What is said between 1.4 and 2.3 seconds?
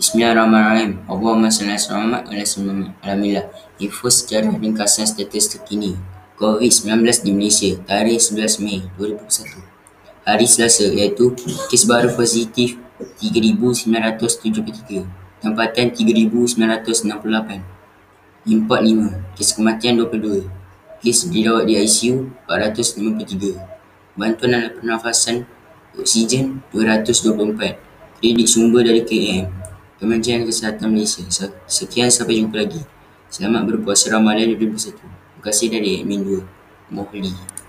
salli ala Muhammad